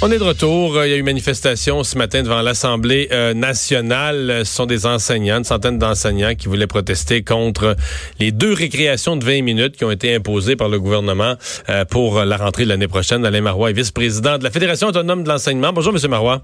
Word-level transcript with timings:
On 0.00 0.12
est 0.12 0.18
de 0.18 0.22
retour. 0.22 0.84
Il 0.84 0.90
y 0.90 0.94
a 0.94 0.96
eu 0.96 1.02
manifestation 1.02 1.82
ce 1.82 1.98
matin 1.98 2.22
devant 2.22 2.40
l'Assemblée 2.40 3.08
euh, 3.10 3.34
nationale. 3.34 4.42
Ce 4.44 4.54
sont 4.54 4.64
des 4.64 4.86
enseignants, 4.86 5.38
une 5.38 5.44
centaine 5.44 5.76
d'enseignants 5.76 6.36
qui 6.36 6.46
voulaient 6.46 6.68
protester 6.68 7.24
contre 7.24 7.74
les 8.20 8.30
deux 8.30 8.52
récréations 8.52 9.16
de 9.16 9.24
20 9.24 9.42
minutes 9.42 9.76
qui 9.76 9.84
ont 9.84 9.90
été 9.90 10.14
imposées 10.14 10.54
par 10.54 10.68
le 10.68 10.78
gouvernement 10.78 11.34
euh, 11.68 11.84
pour 11.84 12.24
la 12.24 12.36
rentrée 12.36 12.62
de 12.62 12.68
l'année 12.68 12.86
prochaine. 12.86 13.26
Alain 13.26 13.40
Marois 13.40 13.70
est 13.70 13.72
vice-président 13.72 14.38
de 14.38 14.44
la 14.44 14.52
Fédération 14.52 14.86
autonome 14.86 15.24
de 15.24 15.28
l'enseignement. 15.28 15.72
Bonjour, 15.72 15.92
M. 15.92 16.08
Marois. 16.08 16.42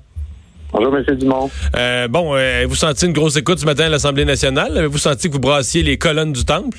Bonjour, 0.73 0.97
M. 0.97 1.05
Dumont. 1.15 1.49
Euh, 1.77 2.09
bon, 2.09 2.37
vous 2.67 2.75
senti 2.75 3.07
une 3.07 3.13
grosse 3.13 3.37
écoute 3.37 3.61
ce 3.61 3.67
matin 3.67 3.85
à 3.85 3.89
l'Assemblée 3.89 4.25
nationale? 4.25 4.77
Avez-vous 4.77 4.99
senti 4.99 5.29
que 5.29 5.35
vous 5.35 5.39
brassiez 5.39 5.85
les 5.85 5.97
colonnes 5.97 6.33
du 6.33 6.45
temple? 6.45 6.79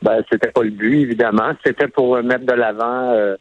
Ben, 0.00 0.22
c'était 0.30 0.52
pas 0.52 0.62
le 0.62 0.70
but, 0.70 1.00
évidemment. 1.00 1.50
C'était 1.66 1.88
pour 1.88 2.22
mettre 2.22 2.46
de 2.46 2.52
l'avant 2.52 3.34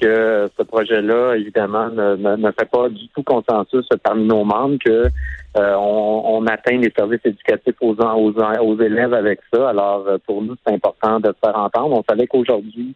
que 0.00 0.48
ce 0.56 0.62
projet-là, 0.62 1.34
évidemment, 1.36 1.88
ne, 1.90 2.50
fait 2.52 2.68
pas 2.70 2.88
du 2.88 3.08
tout 3.08 3.22
consensus 3.22 3.86
parmi 4.02 4.24
nos 4.24 4.44
membres, 4.44 4.78
que 4.84 5.08
euh, 5.56 5.74
on, 5.76 6.44
atteint 6.46 6.76
les 6.76 6.92
services 6.96 7.24
éducatifs 7.24 7.76
aux, 7.80 7.94
aux, 7.94 8.32
aux 8.32 8.80
élèves 8.80 9.14
avec 9.14 9.40
ça. 9.52 9.68
Alors, 9.68 10.04
euh, 10.06 10.18
pour 10.26 10.42
nous, 10.42 10.56
c'est 10.66 10.74
important 10.74 11.20
de 11.20 11.28
se 11.28 11.38
faire 11.44 11.56
entendre. 11.58 11.96
On 11.96 12.04
savait 12.08 12.26
qu'aujourd'hui, 12.26 12.94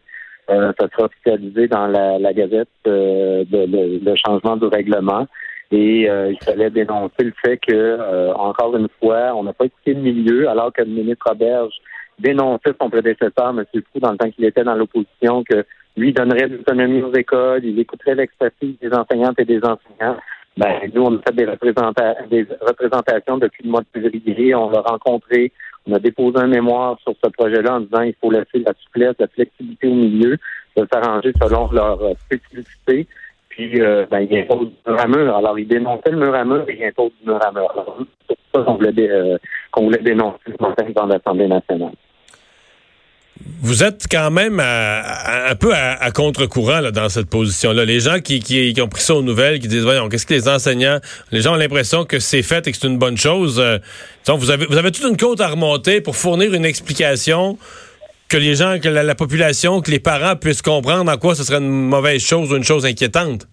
euh, 0.49 0.71
ça 0.79 0.87
sera 0.89 1.05
officialisé 1.05 1.67
dans 1.67 1.87
la, 1.87 2.33
Gazette 2.33 2.67
de, 2.85 3.45
le 3.51 4.15
changement 4.25 4.57
du 4.57 4.65
règlement. 4.65 5.25
Et 5.71 6.07
il 6.07 6.37
fallait 6.43 6.71
dénoncer 6.71 7.23
le 7.23 7.33
fait 7.45 7.57
que, 7.57 8.33
encore 8.33 8.75
une 8.75 8.87
fois, 8.99 9.35
on 9.35 9.43
n'a 9.43 9.53
pas 9.53 9.65
écouté 9.65 9.93
le 9.93 10.01
milieu, 10.01 10.49
alors 10.49 10.73
que 10.73 10.81
le 10.81 10.89
ministre 10.89 11.27
Roberge 11.29 11.75
dénonçait 12.17 12.73
son 12.81 12.89
prédécesseur, 12.89 13.49
M. 13.49 13.63
Fou, 13.73 13.99
dans 13.99 14.11
le 14.11 14.17
temps 14.17 14.29
qu'il 14.31 14.45
était 14.45 14.63
dans 14.63 14.73
l'opposition, 14.73 15.43
que 15.43 15.63
lui 15.99 16.13
donnerait 16.13 16.47
l'autonomie 16.47 17.01
aux 17.01 17.13
écoles, 17.13 17.63
il 17.63 17.79
écouterait 17.79 18.15
l'expertise 18.15 18.75
des 18.81 18.91
enseignantes 18.93 19.39
et 19.39 19.45
des 19.45 19.59
enseignants. 19.59 20.17
Ben, 20.57 20.79
nous, 20.93 21.03
on 21.03 21.15
a 21.15 21.21
fait 21.21 21.35
des, 21.35 21.45
des 21.45 22.47
représentations 22.61 23.37
depuis 23.37 23.63
le 23.63 23.71
mois 23.71 23.81
de 23.81 24.01
février. 24.01 24.55
On 24.55 24.69
l'a 24.69 24.81
rencontré. 24.81 25.51
On 25.87 25.93
a 25.93 25.99
déposé 25.99 26.37
un 26.37 26.47
mémoire 26.47 26.97
sur 27.01 27.13
ce 27.23 27.29
projet-là 27.29 27.75
en 27.75 27.79
disant 27.81 28.03
qu'il 28.03 28.15
faut 28.21 28.31
laisser 28.31 28.59
la 28.65 28.73
souplesse, 28.83 29.15
la 29.19 29.27
flexibilité 29.27 29.87
au 29.87 29.95
milieu, 29.95 30.37
de 30.75 30.87
s'arranger 30.91 31.31
selon 31.41 31.71
leur 31.71 32.01
euh, 32.03 32.13
spécificité. 32.25 33.07
Puis, 33.49 33.81
euh, 33.81 34.05
ben, 34.09 34.27
il 34.29 34.37
impose 34.37 34.67
du 34.67 34.75
mur 34.91 34.99
à 34.99 35.07
mur. 35.07 35.35
Alors, 35.35 35.57
il 35.57 35.67
dénonçait 35.67 36.11
le 36.11 36.17
mur 36.17 36.35
à 36.35 36.43
mur 36.43 36.65
et 36.67 36.77
il 36.77 36.83
impose 36.83 37.11
du 37.21 37.29
mur 37.29 37.39
à 37.45 37.51
mur. 37.51 38.05
C'est 38.27 38.37
ça 38.53 38.63
qu'on 38.63 38.75
voulait, 38.75 39.09
euh, 39.09 39.37
qu'on 39.71 39.85
voulait 39.85 40.03
dénoncer 40.03 40.39
ce 40.47 40.61
matin 40.61 40.85
dans 40.93 41.05
l'Assemblée 41.05 41.47
nationale 41.47 41.93
vous 43.61 43.83
êtes 43.83 44.05
quand 44.09 44.31
même 44.31 44.59
un 44.59 45.55
peu 45.55 45.73
à, 45.73 46.11
contre-courant 46.11 46.91
dans 46.91 47.09
cette 47.09 47.29
position-là. 47.29 47.85
Les 47.85 47.99
gens 47.99 48.19
qui, 48.19 48.39
qui, 48.39 48.81
ont 48.81 48.87
pris 48.87 49.01
ça 49.01 49.15
aux 49.15 49.21
nouvelles, 49.21 49.59
qui 49.59 49.67
disent 49.67 49.83
voyons, 49.83 50.09
qu'est-ce 50.09 50.25
que 50.25 50.33
les 50.33 50.47
enseignants, 50.47 50.99
les 51.31 51.41
gens 51.41 51.53
ont 51.53 51.57
l'impression 51.57 52.05
que 52.05 52.19
c'est 52.19 52.41
fait 52.41 52.67
et 52.67 52.71
que 52.71 52.77
c'est 52.77 52.87
une 52.87 52.97
bonne 52.97 53.17
chose. 53.17 53.59
Euh, 53.59 53.77
donc 54.27 54.39
vous 54.39 54.51
avez 54.51 54.65
vous 54.65 54.77
avez 54.77 54.91
toute 54.91 55.09
une 55.09 55.17
côte 55.17 55.41
à 55.41 55.47
remonter 55.47 56.01
pour 56.01 56.15
fournir 56.15 56.53
une 56.53 56.65
explication 56.65 57.57
que 58.29 58.37
les 58.37 58.55
gens, 58.55 58.79
que 58.79 58.87
la, 58.87 59.15
population, 59.15 59.81
que 59.81 59.89
les 59.89 59.99
parents 59.99 60.35
puissent 60.35 60.61
comprendre 60.61 61.11
en 61.11 61.17
quoi 61.17 61.33
ce 61.33 61.43
serait 61.43 61.57
une 61.57 61.69
mauvaise 61.69 62.23
chose 62.23 62.53
ou 62.53 62.57
une 62.57 62.63
chose 62.63 62.85
inquiétante. 62.85 63.47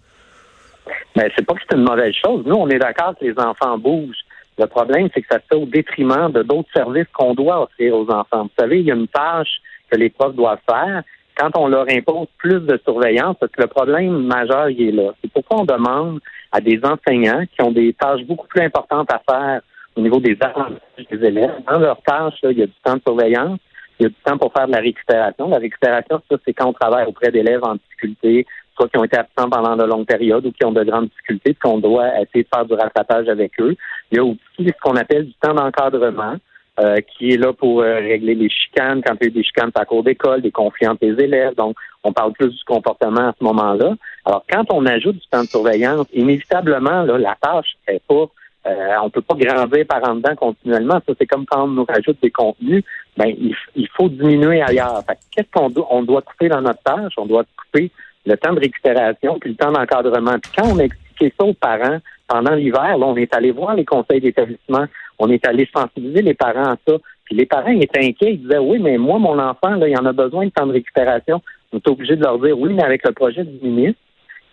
Mais 1.17 1.31
c'est 1.35 1.47
pas 1.47 1.55
que 1.55 1.61
c'est 1.69 1.77
une 1.77 1.85
mauvaise 1.85 2.15
chose. 2.23 2.45
Nous, 2.45 2.55
on 2.55 2.69
est 2.69 2.79
d'accord 2.79 3.15
que 3.19 3.25
les 3.25 3.39
enfants 3.39 3.79
bougent. 3.79 4.25
Le 4.59 4.67
problème, 4.67 5.09
c'est 5.15 5.23
que 5.23 5.29
ça 5.31 5.39
se 5.39 5.45
fait 5.49 5.61
au 5.61 5.67
détriment 5.67 6.31
de 6.31 6.43
d'autres 6.43 6.69
services 6.75 7.07
qu'on 7.15 7.35
doit 7.35 7.63
offrir 7.63 7.95
aux 7.95 8.11
enfants. 8.11 8.45
Vous 8.45 8.51
savez, 8.59 8.81
il 8.81 8.87
y 8.87 8.91
a 8.91 8.95
une 8.95 9.09
tâche 9.09 9.61
que 9.91 9.97
les 9.97 10.11
profs 10.11 10.35
doivent 10.35 10.59
faire 10.69 11.03
quand 11.37 11.51
on 11.57 11.69
leur 11.69 11.87
impose 11.91 12.29
plus 12.39 12.61
de 12.61 12.81
surveillance, 12.85 13.37
parce 13.39 13.53
que 13.53 13.63
le 13.63 13.69
problème 13.69 14.25
majeur, 14.25 14.71
il 14.71 14.89
est 14.89 14.93
là. 14.93 15.13
C'est 15.23 15.31
pourquoi 15.31 15.61
on 15.61 15.65
demande 15.65 16.21
à 16.51 16.61
des 16.61 16.81
enseignants 16.83 17.45
qui 17.47 17.63
ont 17.63 17.73
des 17.73 17.93
tâches 17.93 18.25
beaucoup 18.25 18.47
plus 18.49 18.63
importantes 18.63 19.11
à 19.13 19.21
faire 19.31 19.61
au 19.95 20.01
niveau 20.01 20.19
des 20.19 20.37
apprentissages 20.41 21.07
des 21.11 21.27
élèves. 21.27 21.53
Dans 21.69 21.79
leurs 21.79 22.01
tâches, 22.03 22.39
il 22.43 22.59
y 22.59 22.63
a 22.63 22.67
du 22.67 22.73
temps 22.83 22.97
de 22.97 23.03
surveillance, 23.07 23.59
il 23.99 24.05
y 24.05 24.07
a 24.07 24.09
du 24.09 24.15
temps 24.25 24.39
pour 24.39 24.53
faire 24.53 24.67
de 24.67 24.73
la 24.73 24.81
récupération. 24.81 25.49
La 25.49 25.59
récupération, 25.59 26.21
ça, 26.31 26.37
c'est 26.45 26.55
quand 26.55 26.69
on 26.69 26.73
travaille 26.73 27.07
auprès 27.07 27.31
d'élèves 27.31 27.65
en 27.65 27.75
difficulté, 27.75 28.47
soit 28.75 28.89
qui 28.89 28.99
ont 28.99 29.05
été 29.05 29.19
absents 29.19 29.49
pendant 29.49 29.77
de 29.77 29.85
longues 29.85 30.07
périodes 30.07 30.47
ou 30.47 30.53
qui 30.53 30.65
ont 30.65 30.73
de 30.73 30.85
grandes 30.85 31.09
difficultés, 31.09 31.55
qu'on 31.55 31.79
doit 31.79 32.09
essayer 32.21 32.45
de 32.45 32.49
faire 32.55 32.65
du 32.65 32.75
rattrapage 32.75 33.29
avec 33.29 33.53
eux. 33.61 33.75
Il 34.11 34.17
y 34.17 34.21
a 34.21 34.25
aussi 34.25 34.39
ce 34.59 34.81
qu'on 34.83 34.97
appelle 34.97 35.27
du 35.27 35.35
temps 35.35 35.55
d'encadrement. 35.55 36.37
Euh, 36.79 37.01
qui 37.01 37.31
est 37.31 37.39
là 37.39 37.55
pour 37.55 37.81
euh, 37.81 37.95
régler 38.01 38.35
les 38.35 38.51
chicanes 38.51 39.01
quand 39.03 39.15
il 39.19 39.23
y 39.23 39.25
a 39.25 39.29
eu 39.29 39.31
des 39.31 39.43
chicanes 39.43 39.71
à 39.77 39.87
cours 39.87 40.03
d'école, 40.03 40.43
des 40.43 40.51
conflits 40.51 40.87
entre 40.87 41.07
les 41.07 41.25
élèves. 41.25 41.55
Donc, 41.55 41.75
on 42.05 42.13
parle 42.13 42.33
plus 42.33 42.51
du 42.51 42.65
comportement 42.67 43.29
à 43.29 43.35
ce 43.39 43.43
moment-là. 43.45 43.95
Alors, 44.27 44.45
quand 44.47 44.65
on 44.71 44.85
ajoute 44.85 45.17
du 45.17 45.27
temps 45.31 45.43
de 45.43 45.49
surveillance, 45.49 46.07
inévitablement, 46.13 47.03
là, 47.05 47.17
la 47.17 47.35
tâche 47.41 47.79
est 47.89 48.03
pas 48.07 48.27
euh, 48.67 48.95
on 49.03 49.09
peut 49.09 49.23
pas 49.23 49.37
grandir 49.37 49.87
par 49.87 50.07
en 50.07 50.17
dedans 50.17 50.35
continuellement. 50.37 51.01
Ça, 51.07 51.15
c'est 51.19 51.27
comme 51.27 51.47
quand 51.47 51.65
on 51.65 51.69
nous 51.69 51.85
rajoute 51.85 52.19
des 52.21 52.31
contenus, 52.31 52.85
ben 53.17 53.33
il, 53.75 53.89
faut 53.97 54.11
diminuer 54.11 54.61
ailleurs. 54.61 55.03
Qu'est-ce 55.35 55.51
qu'on 55.51 55.71
doit, 55.71 55.87
on 55.91 56.03
doit 56.03 56.21
couper 56.21 56.49
dans 56.49 56.61
notre 56.61 56.83
tâche? 56.83 57.15
On 57.17 57.25
doit 57.27 57.45
couper 57.57 57.91
le 58.27 58.37
temps 58.37 58.53
de 58.53 58.61
récupération 58.61 59.39
puis 59.39 59.51
le 59.51 59.57
temps 59.57 59.73
d'encadrement. 59.73 60.39
Puis 60.41 60.53
quand 60.57 60.67
on 60.75 60.79
a 60.79 60.83
expliqué 60.83 61.33
ça 61.39 61.47
aux 61.47 61.55
parents 61.55 62.01
pendant 62.29 62.55
l'hiver, 62.55 62.99
là, 62.99 63.07
on 63.07 63.17
est 63.17 63.33
allé 63.33 63.53
voir 63.53 63.77
les 63.77 63.85
conseils 63.85 64.21
d'établissement 64.21 64.87
on 65.19 65.31
est 65.31 65.47
allé 65.47 65.69
sensibiliser 65.75 66.23
les 66.23 66.35
parents 66.35 66.73
à 66.73 66.77
ça. 66.87 66.95
Puis 67.25 67.37
les 67.37 67.47
parents 67.47 67.71
étaient 67.81 68.05
inquiets. 68.05 68.35
Ils 68.35 68.43
disaient 68.43 68.59
Oui, 68.59 68.79
mais 68.79 68.99
moi, 68.99 69.19
mon 69.19 69.39
enfant, 69.39 69.75
là, 69.77 69.89
il 69.89 69.99
en 69.99 70.07
a 70.07 70.13
besoin 70.13 70.47
de 70.47 70.51
temps 70.51 70.67
de 70.67 70.73
récupération. 70.73 71.43
On 71.73 71.79
est 71.79 71.89
obligé 71.89 72.17
de 72.17 72.23
leur 72.23 72.39
dire 72.39 72.59
Oui, 72.59 72.73
mais 72.73 72.85
avec 72.85 73.07
le 73.07 73.13
projet 73.13 73.45
du 73.45 73.67
ministre, 73.67 74.01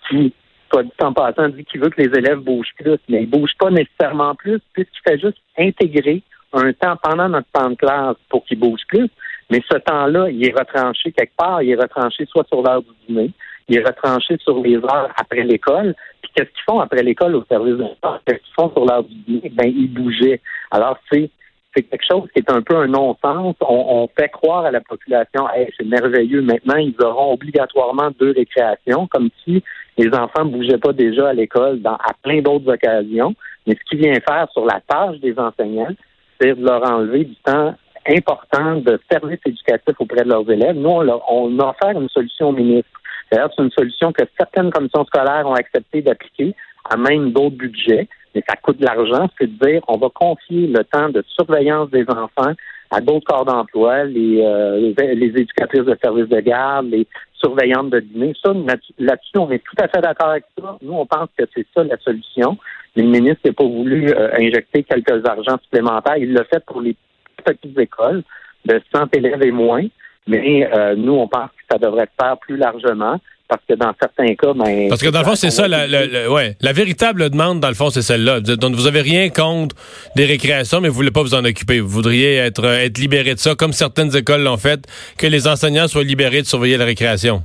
qui, 0.10 0.34
soit 0.72 0.84
dit 0.84 0.92
en 1.02 1.14
passant, 1.14 1.50
dit 1.50 1.66
qu'il 1.66 1.82
veut 1.82 1.90
que 1.90 2.02
les 2.02 2.18
élèves 2.18 2.40
bougent 2.40 2.74
plus, 2.78 2.98
mais 3.10 3.24
ils 3.24 3.30
ne 3.30 3.38
bougent 3.38 3.58
pas 3.60 3.70
nécessairement 3.70 4.36
plus, 4.36 4.60
puisqu'il 4.74 5.02
fait 5.12 5.20
juste 5.20 5.38
intégrer 5.58 6.22
un 6.54 6.72
temps 6.74 6.98
pendant 7.02 7.30
notre 7.30 7.48
temps 7.52 7.70
de 7.70 7.76
classe 7.76 8.16
pour 8.30 8.44
qu'ils 8.46 8.60
bougent 8.60 8.86
plus. 8.88 9.10
Mais 9.50 9.62
ce 9.72 9.78
temps-là, 9.78 10.30
il 10.30 10.48
est 10.48 10.58
retranché 10.58 11.12
quelque 11.12 11.36
part. 11.38 11.62
Il 11.62 11.72
est 11.72 11.82
retranché 11.82 12.26
soit 12.26 12.48
sur 12.48 12.62
l'heure 12.64 12.82
du 12.82 12.90
dîner, 13.08 13.32
il 13.68 13.78
est 13.78 13.86
retranché 13.86 14.38
sur 14.40 14.62
les 14.62 14.78
heures 14.78 15.12
après 15.18 15.44
l'école. 15.44 15.96
Qu'est-ce 16.36 16.50
qu'ils 16.50 16.64
font 16.66 16.80
après 16.80 17.04
l'école 17.04 17.36
au 17.36 17.44
service 17.46 17.76
de 17.76 17.86
Qu'est-ce 18.26 18.40
qu'ils 18.40 18.54
font 18.56 18.72
sur 18.72 19.04
du 19.04 19.16
dîner? 19.16 19.50
Ben, 19.50 19.68
ils 19.68 19.94
bougeaient. 19.94 20.42
Alors, 20.72 20.98
c'est 21.12 21.30
c'est 21.76 21.84
quelque 21.84 22.06
chose 22.10 22.30
qui 22.34 22.40
est 22.40 22.52
un 22.52 22.62
peu 22.62 22.76
un 22.76 22.88
non-sens. 22.88 23.56
On, 23.62 24.08
fait 24.16 24.30
croire 24.30 24.66
à 24.66 24.72
la 24.72 24.82
population, 24.82 25.50
hey, 25.56 25.68
c'est 25.78 25.86
merveilleux, 25.86 26.42
maintenant 26.42 26.76
ils 26.76 26.96
auront 27.04 27.34
obligatoirement 27.34 28.12
deux 28.20 28.32
récréations, 28.32 29.08
comme 29.08 29.30
si 29.44 29.64
les 29.98 30.10
enfants 30.14 30.46
ne 30.46 30.52
bougeaient 30.52 30.78
pas 30.78 30.94
déjà 30.94 31.30
à 31.30 31.34
l'école 31.34 31.82
dans, 31.82 31.96
à 31.96 32.14
plein 32.22 32.42
d'autres 32.42 32.72
occasions. 32.72 33.34
Mais 33.66 33.76
ce 33.76 33.90
qui 33.90 34.02
vient 34.02 34.14
faire 34.14 34.48
sur 34.52 34.66
la 34.66 34.82
tâche 34.88 35.20
des 35.20 35.38
enseignants, 35.38 35.96
c'est 36.40 36.56
de 36.56 36.64
leur 36.64 36.84
enlever 36.84 37.26
du 37.26 37.36
temps 37.38 37.74
important 38.08 38.76
de 38.78 39.00
service 39.10 39.40
éducatif 39.46 39.96
auprès 39.98 40.24
de 40.24 40.30
leurs 40.30 40.50
élèves. 40.50 40.76
Nous, 40.76 40.90
on, 40.90 41.22
on 41.30 41.60
a 41.60 41.70
offert 41.70 42.00
une 42.00 42.10
solution 42.10 42.50
au 42.50 42.52
ministre. 42.52 42.90
D'ailleurs, 43.34 43.50
c'est 43.56 43.64
une 43.64 43.72
solution 43.72 44.12
que 44.12 44.24
certaines 44.38 44.70
commissions 44.70 45.06
scolaires 45.06 45.48
ont 45.48 45.56
accepté 45.56 46.04
d'appliquer 46.04 46.54
à 46.88 46.98
même 46.98 47.32
d'autres 47.32 47.56
budgets, 47.56 48.08
mais 48.36 48.44
ça 48.48 48.56
coûte 48.58 48.78
de 48.78 48.86
l'argent. 48.86 49.28
C'est 49.40 49.48
de 49.48 49.66
dire 49.66 49.82
on 49.88 49.98
va 49.98 50.10
confier 50.14 50.68
le 50.68 50.84
temps 50.84 51.10
de 51.10 51.24
surveillance 51.30 51.90
des 51.90 52.06
enfants 52.08 52.54
à 52.92 53.02
d'autres 53.02 53.26
corps 53.26 53.46
d'emploi, 53.46 54.04
les, 54.04 54.40
euh, 54.44 54.94
éducatrices 55.00 55.86
de 55.86 55.98
services 56.00 56.30
de 56.30 56.40
garde, 56.42 56.92
les 56.92 57.08
surveillantes 57.34 57.90
de 57.90 58.02
dîner. 58.02 58.34
Ça, 58.44 58.54
là-dessus, 59.00 59.38
on 59.38 59.50
est 59.50 59.64
tout 59.64 59.76
à 59.80 59.88
fait 59.88 60.02
d'accord 60.02 60.30
avec 60.30 60.44
ça. 60.60 60.78
Nous, 60.84 60.94
on 60.94 61.08
pense 61.08 61.30
que 61.36 61.46
c'est 61.56 61.66
ça 61.74 61.84
la 61.84 61.98
solution. 61.98 62.60
le 62.96 63.04
ministre 63.04 63.42
n'a 63.46 63.54
pas 63.54 63.64
voulu 63.64 64.10
euh, 64.10 64.30
injecter 64.38 64.84
quelques 64.84 65.26
argents 65.26 65.58
supplémentaires. 65.64 66.18
Il 66.18 66.34
l'a 66.34 66.44
fait 66.44 66.64
pour 66.64 66.82
les 66.82 66.96
petites 67.44 67.80
écoles 67.80 68.22
de 68.66 68.80
100 68.94 69.16
élèves 69.16 69.44
et 69.44 69.52
moins. 69.52 69.88
Mais 70.28 70.70
euh, 70.74 70.96
nous, 70.96 71.14
on 71.14 71.28
pense 71.28 71.50
que 71.50 71.64
ça 71.72 71.78
devrait 71.78 72.06
se 72.06 72.24
faire 72.24 72.38
plus 72.38 72.58
largement 72.58 73.20
parce 73.48 73.62
que 73.70 73.74
dans 73.76 73.94
certains 74.00 74.34
cas, 74.36 74.54
ben, 74.54 74.90
Parce 74.90 75.02
que 75.02 75.10
dans 75.10 75.20
le 75.20 75.26
fond, 75.26 75.36
c'est 75.36 75.52
ça, 75.52 75.68
la, 75.68 75.86
ouais, 76.32 76.56
la 76.62 76.74
véritable 76.74 77.30
demande, 77.30 77.60
dans 77.60 77.68
le 77.68 77.74
fond, 77.74 77.90
c'est 77.90 78.02
celle-là. 78.02 78.40
Donc, 78.40 78.74
vous 78.74 78.88
avez 78.88 79.02
rien 79.02 79.30
contre 79.30 79.76
des 80.16 80.26
récréations, 80.26 80.82
mais 80.82 80.88
vous 80.88 80.96
voulez 80.96 81.12
pas 81.12 81.22
vous 81.22 81.36
en 81.36 81.44
occuper. 81.46 81.80
Vous 81.80 81.90
voudriez 81.90 82.38
être, 82.38 82.66
euh, 82.66 82.86
être 82.86 82.98
libéré 82.98 83.34
de 83.34 83.40
ça, 83.40 83.54
comme 83.56 83.74
certaines 83.74 84.16
écoles 84.16 84.44
l'ont 84.44 84.58
fait, 84.58 84.88
que 85.20 85.28
les 85.28 85.48
enseignants 85.48 85.88
soient 85.88 86.04
libérés 86.04 86.42
de 86.42 86.48
surveiller 86.48 86.78
la 86.78 86.86
récréation. 86.86 87.44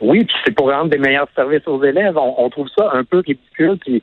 Oui, 0.00 0.24
puis 0.24 0.36
c'est 0.44 0.54
pour 0.54 0.70
rendre 0.70 0.90
des 0.90 0.98
meilleurs 0.98 1.28
services 1.34 1.66
aux 1.66 1.82
élèves. 1.82 2.16
On, 2.16 2.48
trouve 2.50 2.68
ça 2.76 2.90
un 2.92 3.04
peu 3.04 3.18
ridicule. 3.26 3.78
Puis 3.78 4.02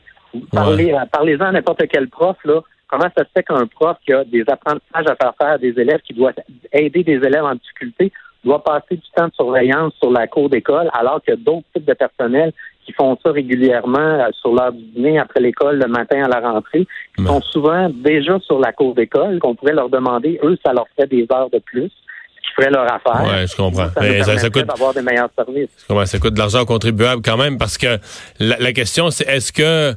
parlez, 0.51 0.93
parlez-en 1.11 1.45
à 1.45 1.51
n'importe 1.51 1.83
quel 1.91 2.09
prof, 2.09 2.37
là. 2.43 2.61
Comment 2.91 3.07
ça 3.17 3.23
se 3.23 3.29
fait 3.33 3.43
qu'un 3.43 3.65
prof 3.67 3.95
qui 4.05 4.11
a 4.11 4.25
des 4.25 4.43
apprentissages 4.47 5.05
à 5.07 5.15
faire 5.15 5.33
faire 5.39 5.53
à 5.53 5.57
des 5.57 5.69
élèves, 5.79 6.01
qui 6.05 6.13
doit 6.13 6.33
aider 6.73 7.03
des 7.03 7.13
élèves 7.15 7.45
en 7.45 7.55
difficulté, 7.55 8.11
doit 8.43 8.63
passer 8.63 8.95
du 8.97 9.09
temps 9.15 9.27
de 9.27 9.33
surveillance 9.33 9.93
sur 9.99 10.11
la 10.11 10.27
cour 10.27 10.49
d'école, 10.49 10.89
alors 10.93 11.21
qu'il 11.21 11.33
y 11.33 11.37
a 11.37 11.39
d'autres 11.39 11.65
types 11.73 11.85
de 11.85 11.93
personnel 11.93 12.51
qui 12.85 12.91
font 12.93 13.17
ça 13.23 13.31
régulièrement 13.31 14.25
sur 14.41 14.53
l'heure 14.53 14.73
du 14.73 14.83
dîner, 14.83 15.19
après 15.19 15.39
l'école, 15.39 15.77
le 15.79 15.87
matin 15.87 16.23
à 16.23 16.27
la 16.27 16.51
rentrée, 16.51 16.87
qui 17.15 17.23
sont 17.23 17.41
souvent 17.41 17.89
déjà 17.89 18.39
sur 18.39 18.59
la 18.59 18.73
cour 18.73 18.95
d'école, 18.95 19.39
qu'on 19.39 19.55
pourrait 19.55 19.73
leur 19.73 19.89
demander, 19.89 20.39
eux, 20.43 20.57
ça 20.65 20.73
leur 20.73 20.85
ferait 20.95 21.07
des 21.07 21.25
heures 21.31 21.49
de 21.51 21.59
plus 21.59 21.89
qui 21.89 22.51
ferait 22.57 22.71
leur 22.71 22.91
affaire. 22.91 23.21
Oui, 23.23 23.47
je 23.47 23.55
comprends. 23.55 23.87
Ça, 23.89 24.01
Mais 24.01 24.23
ça, 24.23 24.49
coûte, 24.49 24.65
d'avoir 24.65 24.93
des 24.93 25.03
meilleurs 25.03 25.29
services. 25.37 25.69
comment 25.87 26.05
ça 26.05 26.17
coûte 26.17 26.33
de 26.33 26.39
l'argent 26.39 26.61
aux 26.61 26.65
contribuables 26.65 27.21
quand 27.23 27.37
même 27.37 27.57
parce 27.59 27.77
que 27.77 27.99
la, 28.39 28.57
la 28.57 28.73
question 28.73 29.11
c'est 29.11 29.27
est-ce 29.27 29.53
que 29.53 29.95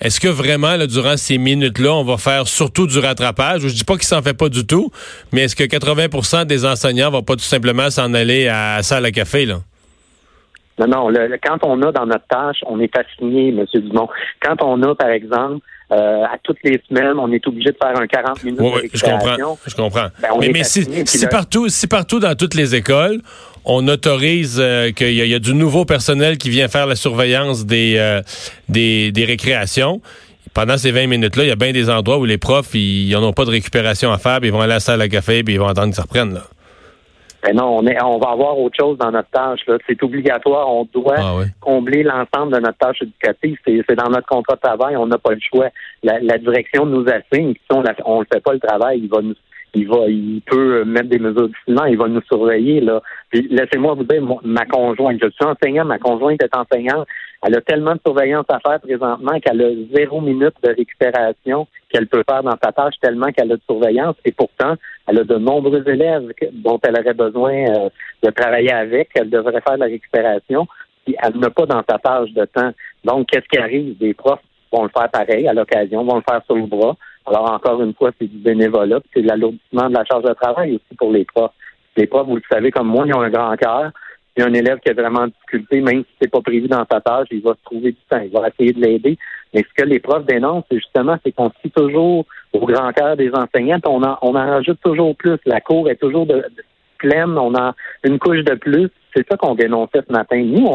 est-ce 0.00 0.18
que 0.18 0.28
vraiment 0.28 0.76
durant 0.86 1.16
ces 1.16 1.38
minutes-là, 1.38 1.94
on 1.94 2.04
va 2.04 2.16
faire 2.18 2.48
surtout 2.48 2.86
du 2.86 2.98
rattrapage? 2.98 3.62
Je 3.62 3.68
dis 3.68 3.84
pas 3.84 3.94
qu'il 3.94 4.04
s'en 4.04 4.22
fait 4.22 4.34
pas 4.34 4.48
du 4.48 4.66
tout, 4.66 4.90
mais 5.32 5.42
est-ce 5.42 5.54
que 5.54 5.64
80% 5.64 6.46
des 6.46 6.64
enseignants 6.64 7.10
vont 7.10 7.22
pas 7.22 7.36
tout 7.36 7.44
simplement 7.44 7.90
s'en 7.90 8.12
aller 8.12 8.48
à 8.48 8.82
salle 8.82 9.04
à 9.04 9.12
café 9.12 9.46
là? 9.46 9.60
Non, 10.78 10.86
non. 10.88 11.08
le- 11.08 11.28
le- 11.28 11.38
quand 11.42 11.58
on 11.62 11.80
a 11.82 11.92
dans 11.92 12.06
notre 12.06 12.26
tâche, 12.26 12.58
on 12.66 12.80
est 12.80 12.92
assigné, 12.96 13.48
M. 13.48 13.64
Dumont. 13.74 14.08
Quand 14.42 14.56
on 14.62 14.82
a, 14.82 14.94
par 14.94 15.08
exemple, 15.10 15.58
euh, 15.92 16.24
à 16.24 16.36
toutes 16.42 16.58
les 16.64 16.80
semaines, 16.88 17.14
on 17.18 17.30
est 17.30 17.46
obligé 17.46 17.70
de 17.70 17.76
faire 17.80 17.96
un 18.00 18.06
40 18.06 18.42
minutes 18.42 18.60
Oui, 18.60 18.70
de 18.70 18.74
oui, 18.82 18.90
je 18.92 19.04
récréation. 19.04 19.46
comprends. 19.46 19.58
Je 19.66 19.74
comprends. 19.76 20.06
Ben, 20.20 20.28
on 20.34 20.38
mais 20.40 20.48
mais 20.52 20.64
si, 20.64 20.80
assigné, 20.80 21.06
si 21.06 21.18
là- 21.22 21.28
partout, 21.28 21.68
si 21.68 21.86
partout 21.86 22.18
dans 22.18 22.34
toutes 22.34 22.54
les 22.54 22.74
écoles, 22.74 23.20
on 23.64 23.86
autorise 23.88 24.58
euh, 24.60 24.90
qu'il 24.92 25.10
y, 25.12 25.28
y 25.28 25.34
a 25.34 25.38
du 25.38 25.54
nouveau 25.54 25.84
personnel 25.84 26.38
qui 26.38 26.50
vient 26.50 26.68
faire 26.68 26.86
la 26.86 26.96
surveillance 26.96 27.64
des, 27.66 27.94
euh, 27.98 28.20
des, 28.68 29.12
des 29.12 29.24
récréations. 29.24 30.00
Pendant 30.54 30.76
ces 30.76 30.90
20 30.92 31.06
minutes-là, 31.08 31.44
il 31.44 31.48
y 31.48 31.52
a 31.52 31.56
bien 31.56 31.72
des 31.72 31.90
endroits 31.90 32.18
où 32.18 32.24
les 32.24 32.38
profs, 32.38 32.74
ils 32.74 33.10
n'en 33.12 33.22
ont 33.24 33.32
pas 33.32 33.44
de 33.44 33.50
récupération 33.50 34.12
à 34.12 34.18
faire, 34.18 34.38
puis 34.40 34.48
ils 34.50 34.52
vont 34.52 34.60
aller 34.60 34.72
à 34.72 34.76
la 34.76 34.80
salle 34.80 35.00
à 35.02 35.08
café, 35.08 35.42
puis 35.42 35.54
ils 35.54 35.58
vont 35.60 35.66
attendre 35.66 35.90
que 35.90 35.96
ça 35.96 36.02
reprenne. 36.02 36.34
Là. 36.34 36.42
Ben 37.44 37.54
non, 37.54 37.76
on, 37.78 37.86
est, 37.86 38.02
on 38.02 38.18
va 38.18 38.30
avoir 38.30 38.58
autre 38.58 38.76
chose 38.78 38.96
dans 38.96 39.10
notre 39.10 39.28
tâche. 39.30 39.60
là. 39.66 39.76
C'est 39.86 40.02
obligatoire. 40.02 40.68
On 40.72 40.88
doit 40.92 41.16
Ah 41.18 41.34
oui. 41.36 41.44
combler 41.60 42.02
l'ensemble 42.02 42.54
de 42.54 42.60
notre 42.60 42.78
tâche 42.78 43.02
éducative. 43.02 43.58
C'est 43.66 43.82
c'est 43.88 43.96
dans 43.96 44.08
notre 44.08 44.26
contrat 44.26 44.54
de 44.54 44.60
travail. 44.60 44.96
On 44.96 45.06
n'a 45.06 45.18
pas 45.18 45.32
le 45.32 45.40
choix. 45.40 45.68
La, 46.02 46.18
la 46.20 46.38
direction 46.38 46.86
nous 46.86 47.04
assigne. 47.06 47.52
Si 47.54 47.60
on 47.70 47.82
ne 47.82 48.20
le 48.20 48.26
fait 48.32 48.40
pas 48.40 48.54
le 48.54 48.60
travail, 48.60 49.00
il 49.02 49.08
va 49.10 49.20
nous 49.20 49.34
il 49.76 49.88
va, 49.88 50.06
il 50.06 50.40
peut 50.46 50.84
mettre 50.84 51.08
des 51.08 51.18
mesures 51.18 51.48
disciplinaires, 51.48 51.88
il 51.88 51.98
va 51.98 52.06
nous 52.06 52.20
surveiller, 52.28 52.80
là. 52.80 53.02
Puis, 53.28 53.48
laissez-moi 53.50 53.94
vous 53.94 54.04
dire, 54.04 54.22
ma 54.44 54.64
conjointe, 54.66 55.18
je 55.20 55.28
suis 55.30 55.44
enseignant, 55.44 55.84
ma 55.84 55.98
conjointe 55.98 56.40
est 56.44 56.56
enseignante, 56.56 57.08
elle 57.44 57.56
a 57.56 57.60
tellement 57.60 57.94
de 57.94 58.00
surveillance 58.06 58.44
à 58.50 58.60
faire 58.60 58.78
présentement 58.80 59.38
qu'elle 59.40 59.60
a 59.60 59.70
zéro 59.92 60.20
minute 60.20 60.54
de 60.62 60.68
récupération 60.68 61.66
qu'elle 61.90 62.06
peut 62.06 62.22
faire 62.28 62.44
dans 62.44 62.56
sa 62.62 62.70
tâche 62.70 62.94
tellement 63.00 63.32
qu'elle 63.32 63.50
a 63.50 63.56
de 63.56 63.62
surveillance 63.68 64.14
et 64.24 64.30
pourtant, 64.30 64.74
elle 65.06 65.18
a 65.18 65.24
de 65.24 65.36
nombreux 65.36 65.86
élèves 65.88 66.32
dont 66.52 66.80
elle 66.82 66.98
aurait 66.98 67.14
besoin 67.14 67.52
euh, 67.52 67.88
de 68.22 68.30
travailler 68.30 68.72
avec, 68.72 69.10
elle 69.14 69.30
devrait 69.30 69.60
faire 69.60 69.74
de 69.74 69.80
la 69.80 69.86
récupération, 69.86 70.66
puis 71.04 71.16
elle 71.22 71.36
n'a 71.36 71.50
pas 71.50 71.66
dans 71.66 71.82
sa 71.88 71.98
tâche 71.98 72.30
de 72.32 72.44
temps. 72.46 72.72
Donc, 73.04 73.26
qu'est-ce 73.28 73.46
qui 73.48 73.58
arrive? 73.58 73.98
Des 73.98 74.14
profs 74.14 74.40
vont 74.72 74.84
le 74.84 74.88
faire 74.88 75.10
pareil 75.10 75.46
à 75.46 75.52
l'occasion, 75.52 76.04
vont 76.04 76.16
le 76.16 76.22
faire 76.28 76.42
sur 76.46 76.56
le 76.56 76.66
bras. 76.66 76.96
Alors, 77.26 77.50
encore 77.52 77.82
une 77.82 77.94
fois, 77.94 78.10
c'est 78.18 78.26
du 78.26 78.38
bénévolat, 78.38 79.00
c'est 79.12 79.22
l'alourdissement 79.22 79.88
de 79.88 79.94
la 79.94 80.04
charge 80.04 80.24
de 80.24 80.32
travail 80.34 80.74
aussi 80.74 80.96
pour 80.96 81.12
les 81.12 81.24
profs. 81.24 81.52
Les 81.96 82.06
profs, 82.06 82.26
vous 82.26 82.36
le 82.36 82.42
savez 82.50 82.70
comme 82.70 82.88
moi, 82.88 83.04
ils 83.06 83.14
ont 83.14 83.20
un 83.20 83.30
grand 83.30 83.54
cœur. 83.56 83.90
Il 84.36 84.40
y 84.40 84.42
a 84.42 84.48
un 84.48 84.54
élève 84.54 84.80
qui 84.80 84.90
a 84.90 84.94
vraiment 84.94 85.20
en 85.20 85.26
difficulté, 85.28 85.80
même 85.80 86.00
si 86.00 86.10
c'est 86.20 86.30
pas 86.30 86.40
prévu 86.40 86.66
dans 86.66 86.84
sa 86.90 87.00
tâche, 87.00 87.28
il 87.30 87.42
va 87.42 87.52
se 87.52 87.64
trouver 87.64 87.92
du 87.92 87.98
temps, 88.08 88.20
il 88.20 88.30
va 88.30 88.48
essayer 88.48 88.72
de 88.72 88.80
l'aider. 88.80 89.16
Mais 89.52 89.62
ce 89.62 89.82
que 89.82 89.88
les 89.88 90.00
profs 90.00 90.26
dénoncent, 90.26 90.64
c'est 90.70 90.78
justement, 90.78 91.16
c'est 91.24 91.30
qu'on 91.32 91.50
fie 91.62 91.70
toujours 91.70 92.24
au 92.52 92.66
grand 92.66 92.92
cœur 92.92 93.16
des 93.16 93.30
enseignants, 93.32 93.78
on 93.86 94.02
en, 94.02 94.18
on 94.22 94.34
en 94.34 94.60
toujours 94.82 95.14
plus. 95.16 95.38
La 95.46 95.60
cour 95.60 95.88
est 95.88 95.96
toujours 95.96 96.26
de, 96.26 96.34
de- 96.34 96.64
pleine, 96.98 97.36
on 97.38 97.54
a 97.54 97.74
une 98.04 98.18
couche 98.18 98.42
de 98.44 98.54
plus. 98.54 98.88
C'est 99.14 99.26
ça 99.28 99.36
qu'on 99.36 99.54
dénonçait 99.54 100.00
ce 100.06 100.12
matin. 100.12 100.42
Nous, 100.42 100.66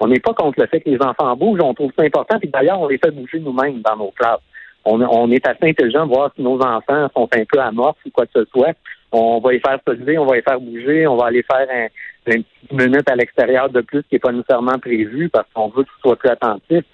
on 0.00 0.06
n'est 0.06 0.20
pas 0.20 0.34
contre 0.34 0.60
le 0.60 0.66
fait 0.66 0.80
que 0.80 0.90
les 0.90 1.02
enfants 1.02 1.34
bougent, 1.36 1.60
on 1.62 1.74
trouve 1.74 1.92
ça 1.98 2.04
important, 2.04 2.38
puis 2.38 2.48
d'ailleurs, 2.48 2.80
on 2.80 2.86
les 2.88 2.98
fait 2.98 3.10
bouger 3.10 3.40
nous-mêmes 3.40 3.80
dans 3.80 3.96
nos 3.96 4.10
classes. 4.12 4.40
On, 4.84 5.00
on 5.00 5.30
est 5.30 5.46
assez 5.46 5.64
intelligent 5.68 6.06
de 6.06 6.12
voir 6.14 6.30
si 6.36 6.42
nos 6.42 6.60
enfants 6.60 7.08
sont 7.16 7.28
un 7.32 7.44
peu 7.50 7.58
amorphes 7.58 7.98
ou 8.06 8.10
quoi 8.10 8.26
que 8.26 8.40
ce 8.40 8.44
soit. 8.46 8.74
On 9.10 9.40
va 9.40 9.52
les 9.52 9.60
faire 9.60 9.78
se 9.86 9.92
lever, 9.92 10.18
on 10.18 10.26
va 10.26 10.36
les 10.36 10.42
faire 10.42 10.60
bouger, 10.60 11.06
on 11.06 11.16
va 11.16 11.26
aller 11.26 11.42
faire 11.42 11.66
un, 11.70 11.86
une 12.36 12.44
petite 12.44 12.72
minute 12.72 13.10
à 13.10 13.16
l'extérieur 13.16 13.70
de 13.70 13.80
plus 13.80 14.02
qui 14.02 14.14
n'est 14.14 14.18
pas 14.18 14.32
nécessairement 14.32 14.78
prévu 14.78 15.28
parce 15.28 15.46
qu'on 15.54 15.68
veut 15.68 15.84
qu'ils 15.84 16.02
soient 16.02 16.16
plus 16.16 16.30
attentifs. 16.30 16.84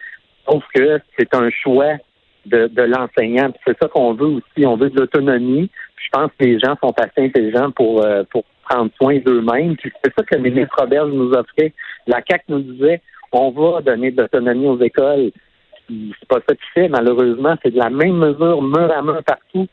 Sauf 0.48 0.62
que 0.74 1.00
c'est 1.18 1.34
un 1.34 1.50
choix 1.50 1.94
de, 2.46 2.66
de 2.66 2.82
l'enseignant. 2.82 3.52
C'est 3.66 3.76
ça 3.80 3.88
qu'on 3.88 4.14
veut 4.14 4.26
aussi. 4.26 4.66
On 4.66 4.76
veut 4.76 4.90
de 4.90 5.00
l'autonomie. 5.00 5.70
Je 5.96 6.08
pense 6.12 6.30
que 6.38 6.44
les 6.44 6.58
gens 6.58 6.76
sont 6.82 6.94
assez 6.98 7.26
intelligents 7.26 7.70
pour, 7.70 8.04
euh, 8.04 8.22
pour 8.30 8.44
prendre 8.68 8.90
soin 9.00 9.18
d'eux-mêmes. 9.18 9.76
C'est 9.82 10.12
ça 10.16 10.24
que 10.24 10.34
le 10.36 10.42
ministre 10.42 10.74
Robert 10.78 11.06
nous 11.06 11.32
offrait. 11.32 11.72
La 12.06 12.20
CAC 12.22 12.44
nous 12.48 12.60
disait 12.60 13.00
on 13.34 13.50
va 13.50 13.80
donner 13.80 14.10
de 14.10 14.22
l'autonomie 14.22 14.66
aux 14.66 14.80
écoles. 14.80 15.32
C'est 15.88 16.28
pas 16.28 16.40
ça 16.48 16.54
qu'il 16.54 16.70
fait, 16.72 16.88
malheureusement. 16.88 17.56
C'est 17.62 17.72
de 17.72 17.78
la 17.78 17.90
même 17.90 18.16
mesure, 18.16 18.62
mur 18.62 18.92
à 18.96 19.02
mur 19.02 19.22
partout. 19.24 19.66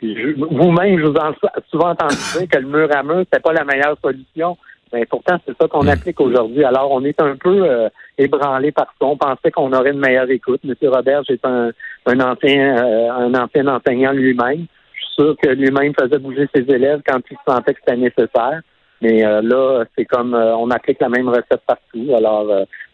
Vous-même, 0.00 0.98
je 0.98 1.04
vous 1.04 1.14
ai 1.14 1.62
souvent 1.70 1.90
entendu 1.90 2.14
dire 2.14 2.48
que 2.48 2.58
le 2.58 2.68
mur 2.68 2.88
à 2.94 3.02
mur, 3.02 3.24
c'était 3.24 3.40
pas 3.40 3.52
la 3.52 3.64
meilleure 3.64 3.96
solution. 4.02 4.56
Mais 4.92 5.06
pourtant, 5.06 5.38
c'est 5.46 5.56
ça 5.60 5.68
qu'on 5.68 5.86
applique 5.86 6.20
aujourd'hui. 6.20 6.64
Alors, 6.64 6.90
on 6.90 7.04
est 7.04 7.20
un 7.20 7.36
peu 7.36 7.68
euh, 7.68 7.88
ébranlé 8.16 8.72
par 8.72 8.86
ça. 8.86 9.06
On 9.06 9.16
pensait 9.16 9.50
qu'on 9.50 9.72
aurait 9.72 9.90
une 9.90 9.98
meilleure 9.98 10.30
écoute. 10.30 10.60
Monsieur 10.64 10.90
Robert, 10.90 11.22
c'est 11.26 11.44
un, 11.44 11.70
un 12.06 12.20
ancien 12.20 12.76
euh, 12.76 13.10
un 13.10 13.34
ancien 13.34 13.66
enseignant 13.66 14.12
lui-même. 14.12 14.66
Je 14.94 15.00
suis 15.00 15.14
sûr 15.14 15.36
que 15.42 15.48
lui-même 15.48 15.92
faisait 15.98 16.18
bouger 16.18 16.48
ses 16.54 16.62
élèves 16.62 17.02
quand 17.06 17.20
il 17.30 17.36
sentait 17.46 17.74
que 17.74 17.80
c'était 17.80 17.96
nécessaire. 17.96 18.60
Mais 19.00 19.24
euh, 19.24 19.42
là, 19.42 19.84
c'est 19.96 20.04
comme 20.04 20.34
on 20.34 20.70
applique 20.70 21.00
la 21.00 21.08
même 21.08 21.28
recette 21.28 21.62
partout. 21.66 22.12
Alors, 22.16 22.46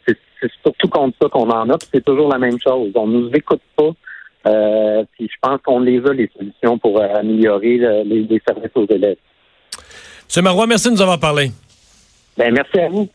c'est 0.06 0.18
surtout 0.62 0.88
contre 0.88 1.16
ça 1.22 1.28
qu'on 1.30 1.48
en 1.48 1.70
a. 1.70 1.78
puis 1.78 1.88
C'est 1.94 2.04
toujours 2.04 2.28
la 2.28 2.38
même 2.38 2.58
chose. 2.60 2.90
On 2.94 3.06
nous 3.06 3.30
écoute 3.32 3.62
pas. 3.76 3.90
Puis 5.16 5.30
je 5.32 5.36
pense 5.40 5.60
qu'on 5.62 5.80
les 5.80 6.04
a 6.04 6.12
les 6.12 6.30
solutions 6.36 6.76
pour 6.76 7.00
améliorer 7.02 7.78
les, 8.04 8.22
les 8.24 8.42
services 8.46 8.70
aux 8.74 8.86
élèves. 8.86 9.16
M. 10.36 10.44
Marois, 10.44 10.66
merci 10.66 10.88
de 10.88 10.94
nous 10.94 11.02
avoir 11.02 11.20
parlé. 11.20 11.50
Ben 12.36 12.52
merci 12.52 12.78
à 12.78 12.88
vous. 12.88 13.08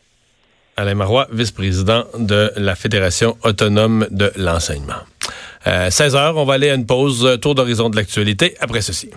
Alain 0.76 0.94
Marois, 0.94 1.26
vice-président 1.30 2.04
de 2.18 2.52
la 2.56 2.74
Fédération 2.74 3.36
autonome 3.44 4.06
de 4.10 4.32
l'enseignement. 4.36 5.02
Euh, 5.66 5.90
16 5.90 6.16
heures, 6.16 6.36
on 6.36 6.44
va 6.44 6.54
aller 6.54 6.70
à 6.70 6.74
une 6.74 6.86
pause, 6.86 7.26
euh, 7.26 7.36
tour 7.36 7.54
d'horizon 7.54 7.90
de 7.90 7.96
l'actualité 7.96 8.56
après 8.60 8.80
ceci. 8.80 9.10